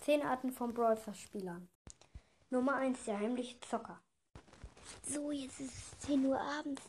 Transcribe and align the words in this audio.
10 0.00 0.22
Arten 0.22 0.50
von 0.50 0.72
Brawl 0.72 0.98
Spielern. 1.14 1.68
Nummer 2.48 2.76
1, 2.76 3.04
der 3.04 3.18
heimliche 3.20 3.60
Zocker. 3.60 4.00
So, 5.06 5.30
jetzt 5.30 5.60
ist 5.60 5.74
es 5.74 5.98
10 6.00 6.24
Uhr 6.24 6.40
abends. 6.40 6.82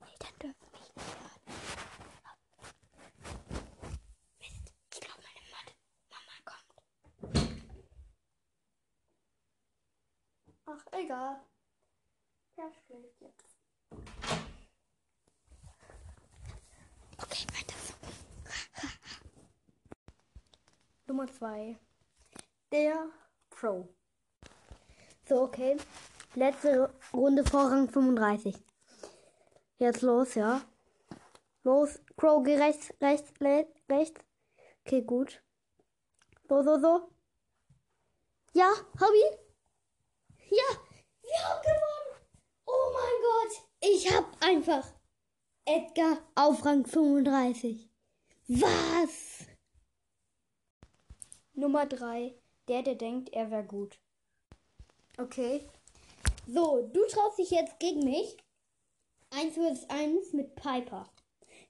Eltern 0.00 0.38
dürfen 0.42 0.72
mich 0.72 0.94
nicht 0.96 1.16
hören. 1.16 1.40
Mist, 4.40 4.74
ich 4.92 5.00
glaube, 5.00 5.22
meine 5.22 5.40
Mutter, 5.48 5.74
Mama 6.10 6.36
kommt. 6.44 6.74
Ach, 10.66 10.84
egal. 10.92 11.40
Der 12.56 12.72
schläft 12.84 13.20
jetzt. 13.20 13.58
Okay, 17.18 17.46
weiter. 17.52 17.76
Nummer 21.06 21.26
2, 21.28 21.78
der 22.72 23.10
Pro. 23.50 23.88
So, 25.28 25.42
okay. 25.42 25.76
Letzte 26.34 26.92
Runde 27.12 27.44
Vorrang 27.44 27.88
35. 27.88 28.56
Jetzt 29.78 30.02
los, 30.02 30.34
ja. 30.34 30.62
Los, 31.62 32.00
Crow, 32.16 32.42
geh 32.42 32.56
rechts, 32.56 32.92
rechts, 33.00 33.32
rechts. 33.88 34.20
Okay, 34.84 35.02
gut. 35.02 35.42
So, 36.48 36.62
so, 36.62 36.80
so. 36.80 37.12
Ja, 38.54 38.70
hab 38.98 39.10
ihn. 39.10 39.38
Ja, 40.50 40.68
wir 41.22 41.48
haben 41.48 41.62
gewonnen. 41.62 42.26
Oh 42.66 42.92
mein 42.92 43.18
Gott. 43.22 43.68
Ich 43.80 44.12
hab 44.12 44.42
einfach 44.42 44.86
Edgar 45.64 46.18
auf 46.34 46.64
Rang 46.64 46.84
35. 46.84 47.88
Was? 48.48 49.46
Nummer 51.54 51.86
3. 51.86 52.41
Der, 52.68 52.82
der 52.82 52.94
denkt, 52.94 53.32
er 53.32 53.50
wäre 53.50 53.64
gut. 53.64 53.98
Okay. 55.18 55.68
So, 56.46 56.82
du 56.92 57.06
traust 57.06 57.38
dich 57.38 57.50
jetzt 57.50 57.78
gegen 57.78 58.04
mich. 58.04 58.36
1 59.30 59.54
vs 59.54 59.88
1 59.88 60.32
mit 60.32 60.54
Piper. 60.54 61.08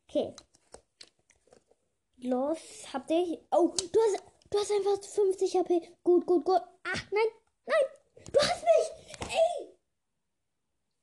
Okay. 0.09 0.35
Los, 2.19 2.59
habt 2.93 3.11
ihr. 3.11 3.45
Oh, 3.51 3.69
du 3.69 4.01
hast, 4.01 4.23
du 4.51 4.59
hast 4.59 4.71
einfach 4.71 5.03
50 5.03 5.57
HP. 5.57 5.81
Gut, 6.05 6.27
gut, 6.27 6.45
gut. 6.45 6.61
Ach, 6.85 7.11
nein, 7.11 7.29
nein. 7.67 8.25
Du 8.33 8.39
hast 8.41 8.63
mich. 8.63 9.29
Ey. 9.29 9.77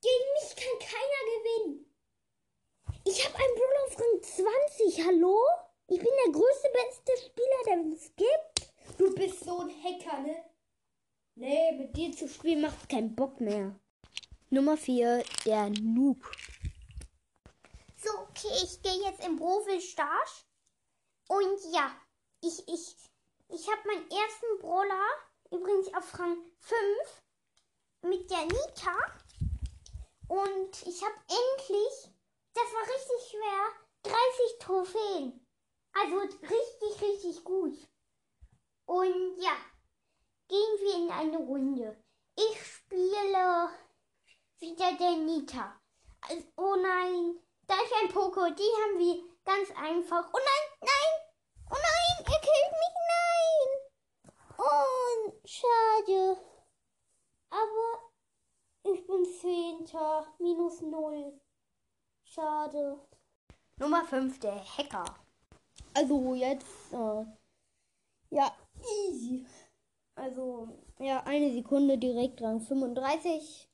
Gegen 0.01 0.33
mich 0.33 0.55
kann 0.55 0.79
keiner 0.79 1.21
gewinnen. 1.35 1.85
Ich 3.05 3.25
habe 3.25 3.35
einen 3.35 3.55
Brawler 3.55 3.85
auf 3.87 3.99
Rang 3.99 4.21
20. 4.21 5.05
Hallo? 5.05 5.41
Ich 5.87 5.97
bin 5.97 6.11
der 6.25 6.31
größte, 6.31 6.69
beste 6.69 7.25
Spieler, 7.25 7.63
der 7.65 7.93
es 7.93 8.15
gibt. 8.15 8.58
Du 8.99 9.15
bist 9.15 9.45
so 9.45 9.59
ein 9.59 9.69
Hacker, 9.81 10.19
ne? 10.19 10.43
Nee, 11.35 11.71
mit 11.71 11.95
dir 11.95 12.11
zu 12.11 12.27
spielen 12.27 12.59
macht 12.59 12.89
keinen 12.89 13.15
Bock 13.15 13.39
mehr. 13.39 13.79
Nummer 14.49 14.75
4, 14.75 15.23
der 15.45 15.69
Noob. 15.69 16.29
So, 17.95 18.09
okay, 18.19 18.51
ich 18.61 18.81
gehe 18.81 19.01
jetzt 19.05 19.25
im 19.25 19.37
Profistage. 19.37 20.43
Und 21.29 21.73
ja, 21.73 21.95
ich, 22.41 22.59
ich, 22.67 22.93
ich 23.47 23.69
habe 23.69 23.87
meinen 23.87 24.11
ersten 24.11 24.59
Brawler, 24.59 25.07
übrigens 25.49 25.93
auf 25.93 26.19
Rang 26.19 26.35
5, 26.57 27.23
mit 28.01 28.29
der 28.29 28.43
Nita. 28.47 28.97
Und 30.27 30.85
ich 30.85 31.01
habe 31.01 31.15
endlich, 31.29 32.11
das 32.53 32.65
war 32.73 32.83
richtig 32.83 33.29
schwer, 33.31 34.11
30 34.11 34.59
Trophäen. 34.59 35.47
Also 35.93 36.19
richtig, 36.19 37.01
richtig 37.01 37.43
gut. 37.45 37.77
Und 38.89 39.37
ja, 39.37 39.55
gehen 40.47 40.79
wir 40.79 40.95
in 40.95 41.11
eine 41.11 41.37
Runde. 41.37 41.95
Ich 42.35 42.65
spiele 42.65 43.69
wieder 44.57 44.93
der 44.93 45.11
Nita. 45.11 45.79
Also, 46.21 46.43
oh 46.55 46.75
nein, 46.75 47.39
da 47.67 47.75
ist 47.75 47.93
ein 48.01 48.09
Poco, 48.09 48.49
die 48.49 48.63
haben 48.81 48.97
wir 48.97 49.21
ganz 49.45 49.69
einfach. 49.77 50.27
Oh 50.33 50.39
nein, 50.39 50.79
nein, 50.81 51.11
oh 51.69 51.75
nein, 51.75 52.25
er 52.25 52.41
killt 52.41 52.71
mich, 52.81 52.95
nein. 53.13 54.33
Oh, 54.57 55.33
schade. 55.45 56.37
Aber 57.51 58.91
ich 58.91 59.05
bin 59.05 59.23
Zehnter, 59.23 60.33
minus 60.39 60.81
null. 60.81 61.39
Schade. 62.23 62.99
Nummer 63.77 64.03
5, 64.03 64.39
der 64.39 64.65
Hacker. 64.65 65.05
Also 65.93 66.33
jetzt, 66.33 66.91
äh, 66.91 67.25
ja, 68.31 68.51
easy. 69.09 69.45
Also, 70.15 70.67
ja, 70.99 71.23
eine 71.23 71.51
Sekunde 71.53 71.97
direkt 71.97 72.41
Rang 72.41 72.59
35. 72.59 73.69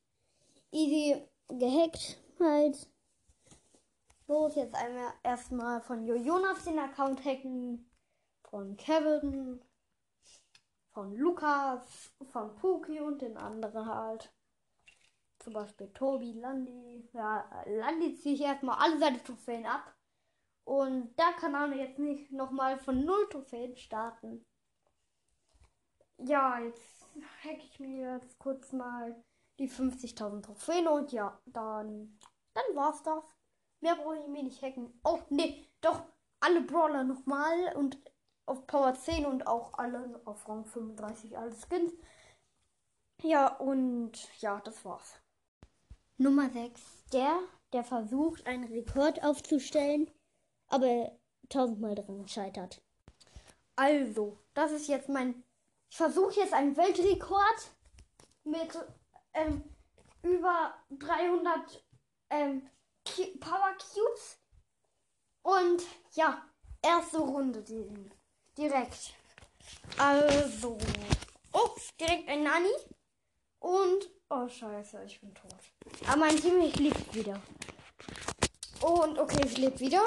Easy 0.71 1.27
gehackt 1.47 2.17
halt. 2.39 2.89
Los, 4.27 4.55
jetzt 4.55 4.75
einmal 4.75 5.13
erstmal 5.23 5.81
von 5.81 6.03
Jo 6.05 6.15
Jonas 6.15 6.63
den 6.63 6.79
Account 6.79 7.23
hacken. 7.23 7.89
Von 8.49 8.75
Kevin. 8.77 9.61
Von 10.93 11.15
Lukas. 11.15 12.11
Von 12.31 12.55
Poki 12.55 12.99
und 12.99 13.21
den 13.21 13.37
anderen 13.37 13.85
halt. 13.85 14.31
Zum 15.39 15.53
Beispiel 15.53 15.91
Tobi, 15.93 16.33
Landi. 16.33 17.09
Ja, 17.13 17.63
Landi 17.65 18.15
ziehe 18.15 18.35
ich 18.35 18.41
erstmal 18.41 18.77
alle 18.79 18.97
seine 18.97 19.23
Trophäen 19.23 19.65
ab. 19.65 19.95
Und 20.63 21.13
da 21.17 21.31
kann 21.33 21.53
er 21.53 21.75
jetzt 21.75 21.99
nicht 21.99 22.31
nochmal 22.31 22.79
von 22.79 23.05
null 23.05 23.29
Trophäen 23.29 23.75
starten. 23.77 24.43
Ja, 26.17 26.59
jetzt 26.59 27.07
hack 27.43 27.57
ich 27.63 27.79
mir 27.79 28.13
jetzt 28.13 28.39
kurz 28.39 28.71
mal 28.71 29.15
die 29.59 29.69
50.000 29.69 30.43
Trophäen 30.43 30.87
und 30.87 31.11
ja, 31.11 31.39
dann, 31.45 32.17
dann 32.53 32.75
war's 32.75 33.03
das. 33.03 33.23
Mehr 33.81 33.95
brauche 33.95 34.17
ich 34.17 34.27
mir 34.27 34.43
nicht 34.43 34.61
hacken. 34.61 34.99
Oh, 35.03 35.19
nee, 35.29 35.67
doch, 35.81 36.03
alle 36.39 36.61
Brawler 36.61 37.03
nochmal 37.03 37.75
und 37.75 37.99
auf 38.45 38.67
Power 38.67 38.93
10 38.93 39.25
und 39.25 39.47
auch 39.47 39.73
alle 39.77 40.21
auf 40.25 40.47
Rang 40.47 40.65
35, 40.65 41.37
alle 41.37 41.53
Skins. 41.53 41.93
Ja, 43.21 43.47
und 43.57 44.13
ja, 44.41 44.59
das 44.61 44.83
war's. 44.85 45.21
Nummer 46.17 46.49
6. 46.49 47.05
Der, 47.11 47.39
der 47.73 47.83
versucht, 47.83 48.45
einen 48.47 48.65
Rekord 48.65 49.23
aufzustellen, 49.23 50.09
aber 50.67 51.17
tausendmal 51.49 51.95
dran 51.95 52.27
scheitert. 52.27 52.81
Also, 53.75 54.37
das 54.53 54.71
ist 54.71 54.87
jetzt 54.87 55.09
mein. 55.09 55.43
Ich 55.89 55.97
versuche 55.97 56.39
jetzt 56.39 56.53
einen 56.53 56.75
Weltrekord 56.75 57.71
mit 58.43 58.77
ähm, 59.33 59.63
über 60.21 60.73
300 60.91 61.83
ähm, 62.29 62.69
Power 63.39 63.75
Cubes. 63.77 64.39
Und 65.43 65.83
ja, 66.13 66.43
erste 66.81 67.19
Runde 67.19 67.63
direkt. 68.57 69.13
Also. 69.97 70.77
Oh, 71.53 71.69
direkt 71.99 72.27
ein 72.29 72.43
Nani. 72.43 72.71
Und. 73.59 74.09
Oh, 74.29 74.47
scheiße, 74.47 75.03
ich 75.05 75.21
bin 75.21 75.33
tot. 75.35 75.53
Aber 76.07 76.17
mein 76.17 76.35
Team 76.35 76.59
lebt 76.59 77.13
wieder. 77.13 77.39
Und 78.81 79.19
okay, 79.19 79.41
es 79.45 79.57
lebt 79.57 79.79
wieder. 79.79 80.03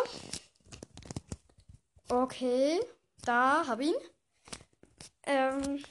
Okay, 2.09 2.81
da 3.25 3.65
hab 3.67 3.81
ihn. 3.81 3.95
Ähm, 5.29 5.85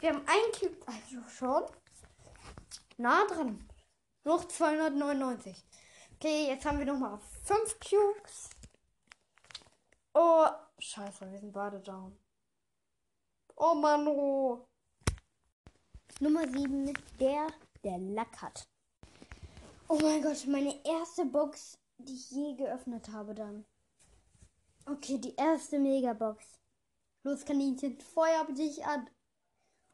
wir 0.00 0.08
haben 0.08 0.26
ein 0.26 0.52
Cube, 0.58 0.76
also 0.84 1.28
schon. 1.28 1.62
Nah 2.96 3.24
dran. 3.26 3.64
Noch 4.24 4.44
299. 4.44 5.56
Okay, 6.16 6.48
jetzt 6.48 6.64
haben 6.64 6.80
wir 6.80 6.86
noch 6.86 6.98
mal 6.98 7.20
5 7.44 7.78
Cubes. 7.78 8.50
Oh, 10.14 10.46
scheiße, 10.80 11.30
wir 11.30 11.38
sind 11.38 11.52
beide 11.52 11.78
down. 11.78 12.18
Oh 13.54 13.74
Mann, 13.74 14.08
oh. 14.08 14.66
Nummer 16.18 16.48
7, 16.48 16.92
der, 17.20 17.46
der 17.84 17.98
Lack 17.98 18.42
hat. 18.42 18.66
Oh 19.86 19.98
mein 20.02 20.22
Gott, 20.22 20.44
meine 20.48 20.84
erste 20.84 21.24
Box, 21.24 21.78
die 21.98 22.14
ich 22.14 22.30
je 22.32 22.56
geöffnet 22.56 23.10
habe 23.12 23.32
dann. 23.32 23.64
Okay, 24.86 25.18
die 25.18 25.36
erste 25.36 25.78
Megabox. 25.78 26.59
Los, 27.22 27.44
Kaninchen, 27.44 28.00
feuer 28.00 28.46
dich 28.46 28.84
an. 28.84 29.08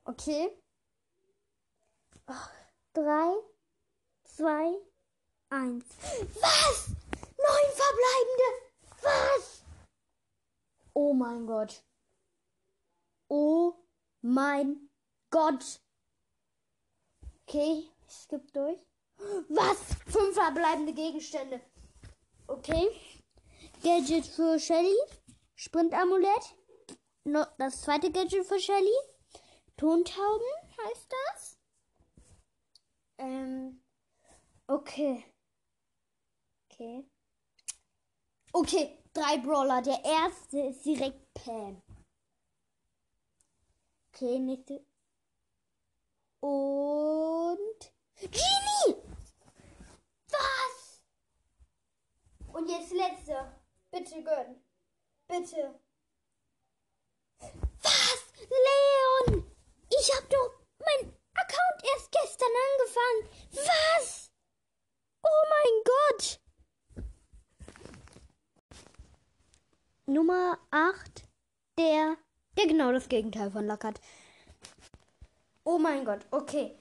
Okay. 0.05 0.50
Drei, 2.93 3.34
zwei, 4.25 4.75
eins. 5.50 5.84
Was? 6.40 6.88
Neun 7.37 7.70
verbleibende. 7.75 8.49
Was? 9.02 9.62
Oh 10.94 11.12
mein 11.12 11.46
Gott. 11.46 11.82
Oh 13.29 13.75
mein 14.22 14.88
Gott. 15.31 15.81
Okay, 17.43 17.90
ich 18.06 18.14
skipp 18.14 18.52
durch. 18.52 18.79
Was? 19.49 19.79
Fünf 20.06 20.34
verbleibende 20.34 20.93
Gegenstände. 20.93 21.61
Okay. 22.46 22.88
Gadget 23.82 24.26
für 24.26 24.58
Shelly. 24.61 24.96
Sprintamulett. 25.55 26.55
Das 27.58 27.81
zweite 27.81 28.11
Gadget 28.12 28.46
für 28.46 28.61
Shelly. 28.61 28.96
Tontauben 29.76 30.46
heißt 30.78 31.08
das. 31.11 31.58
Ähm. 33.19 33.82
Okay. 34.67 35.25
Okay. 36.70 37.05
Okay, 38.52 39.02
drei 39.12 39.38
Brawler. 39.38 39.82
Der 39.82 40.02
erste 40.05 40.61
ist 40.61 40.84
direkt 40.84 41.32
Pam. 41.34 41.82
Okay, 44.12 44.38
nächste. 44.38 44.84
Und. 46.40 47.93
Genie! 48.20 49.02
Was? 50.31 51.02
Und 52.52 52.70
jetzt 52.70 52.93
letzte. 52.93 53.52
Bitte 53.90 54.22
gönn. 54.22 54.62
Bitte. 55.29 55.81
Was? 57.82 58.25
Leon! 58.49 59.44
Ich 60.06 60.14
hab 60.14 60.31
doch 60.31 60.53
mein 60.79 61.12
Account 61.35 61.82
erst 61.94 62.12
gestern 62.12 62.49
angefangen. 62.70 63.29
Was? 63.55 64.31
Oh 65.25 65.44
mein 65.50 65.82
Gott! 65.85 66.41
Nummer 70.06 70.58
8. 70.70 71.25
Der, 71.76 72.17
der 72.56 72.67
genau 72.69 72.93
das 72.93 73.08
Gegenteil 73.08 73.50
von 73.50 73.67
Lack 73.67 73.82
hat. 73.82 74.00
Oh 75.64 75.79
mein 75.79 76.05
Gott, 76.05 76.25
okay. 76.31 76.79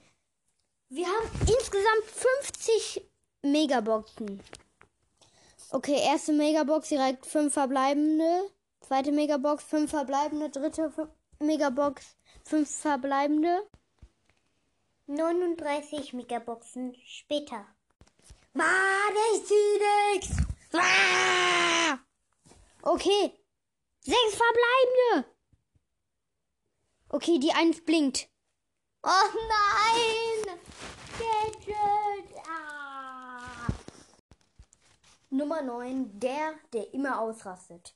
Wir 0.88 1.08
haben 1.08 1.28
insgesamt 1.40 2.04
50 2.04 3.10
Megaboxen. 3.42 4.40
Okay, 5.70 5.98
erste 6.00 6.32
Megabox 6.32 6.90
direkt 6.90 7.26
5 7.26 7.52
verbleibende. 7.52 8.52
Zweite 8.82 9.10
Megabox 9.10 9.64
5 9.64 9.90
verbleibende. 9.90 10.48
Dritte 10.48 10.92
Megabox 11.38 12.16
5 12.44 12.68
verbleibende. 12.68 13.68
39 15.06 16.14
Megaboxen 16.14 16.94
später. 17.04 17.66
Mann, 18.54 19.14
ich 19.34 19.44
zieh 19.46 20.14
nix. 20.14 20.28
Ah! 20.72 21.98
Okay. 22.82 23.32
Sechs 24.00 24.36
verbleibende. 24.36 25.36
Okay, 27.08 27.38
die 27.38 27.52
eins 27.52 27.84
blinkt. 27.84 28.28
Oh 29.02 29.08
nein! 29.48 30.58
Gadget! 31.18 32.46
Ah. 32.48 33.66
Nummer 35.30 35.62
9, 35.62 36.18
der, 36.18 36.54
der 36.72 36.92
immer 36.94 37.20
ausrastet. 37.20 37.94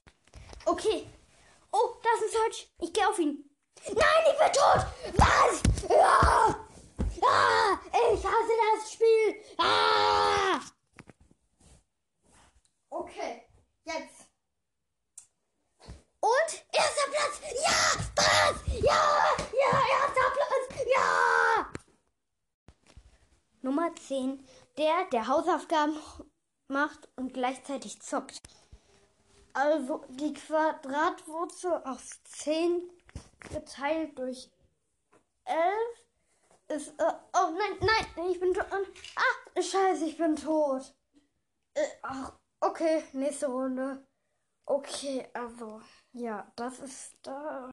Okay. 0.64 1.08
Ist 2.20 2.34
ein 2.34 2.42
Search. 2.42 2.70
Ich 2.80 2.92
gehe 2.92 3.08
auf 3.08 3.18
ihn. 3.18 3.50
Nein, 3.86 4.24
ich 4.30 4.38
bin 4.38 4.52
tot. 4.52 4.86
Was? 5.16 5.62
Ja. 5.88 6.66
Ah, 7.22 7.78
ich 8.12 8.24
hasse 8.24 8.54
das 8.60 8.92
Spiel. 8.92 9.44
Ah. 9.56 10.60
Okay, 12.90 13.46
jetzt. 13.84 14.26
Und 16.20 16.64
erster 16.72 17.10
Platz. 17.10 17.40
Ja, 17.62 17.78
was? 18.16 18.82
Ja, 18.82 19.36
ja, 19.52 19.82
erster 19.98 20.30
Platz. 20.34 20.86
Ja. 20.94 21.72
Nummer 23.62 23.94
10, 23.94 24.46
der, 24.76 25.06
der 25.06 25.26
Hausaufgaben 25.26 25.96
macht 26.68 27.08
und 27.16 27.32
gleichzeitig 27.32 28.02
zockt. 28.02 28.42
Also 29.52 30.04
die 30.08 30.32
Quadratwurzel 30.32 31.82
aus 31.84 32.22
10 32.24 32.88
geteilt 33.52 34.18
durch 34.18 34.50
11 35.44 35.56
ist. 36.68 36.88
Äh, 37.00 37.12
oh 37.34 37.50
nein, 37.50 37.78
nein, 37.80 38.30
ich 38.30 38.40
bin 38.40 38.54
tot. 38.54 38.66
Ah, 38.70 39.60
scheiße, 39.60 40.04
ich 40.06 40.16
bin 40.16 40.36
tot. 40.36 40.94
Äh, 41.74 41.86
ach, 42.02 42.32
okay, 42.60 43.04
nächste 43.12 43.46
Runde. 43.48 44.06
Okay, 44.66 45.28
also, 45.34 45.80
ja, 46.12 46.50
das 46.54 46.78
ist 46.78 47.16
da. 47.22 47.68